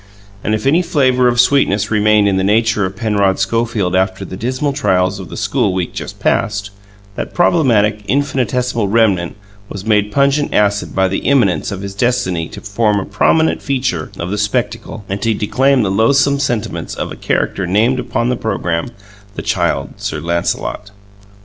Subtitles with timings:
[0.43, 4.35] And if any flavour of sweetness remained in the nature of Penrod Schofield after the
[4.35, 6.71] dismal trials of the school week just past,
[7.13, 9.35] that problematic, infinitesimal remnant
[9.69, 14.11] was made pungent acid by the imminence of his destiny to form a prominent feature
[14.17, 18.35] of the spectacle, and to declaim the loathsome sentiments of a character named upon the
[18.35, 18.89] programme
[19.35, 20.89] the Child Sir Lancelot.